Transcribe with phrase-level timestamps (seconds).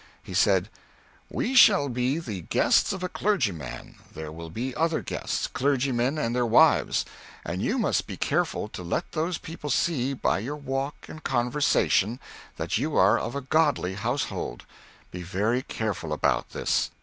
[0.23, 0.69] He said:
[1.29, 6.35] "We shall be the guests of a clergyman, there will be other guests clergymen and
[6.35, 7.05] their wives
[7.45, 12.19] and you must be careful to let those people see by your walk and conversation
[12.57, 14.65] that you are of a godly household.
[15.11, 16.89] Be very careful about this."